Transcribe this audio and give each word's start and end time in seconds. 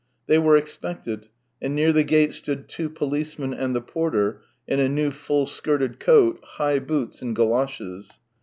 They 0.25 0.39
were 0.39 0.57
expected, 0.57 1.27
and 1.61 1.75
near 1.75 1.93
the 1.93 2.03
gate 2.03 2.33
stood 2.33 2.67
two 2.67 2.89
pohcemen 2.89 3.53
and 3.53 3.75
the 3.75 3.83
porter 3.83 4.41
in 4.67 4.79
a 4.79 4.89
new 4.89 5.11
full 5.11 5.45
skirted 5.45 5.99
coat, 5.99 6.39
high 6.43 6.79
boots, 6.79 7.21
and 7.21 7.35
goloshes. 7.35 8.17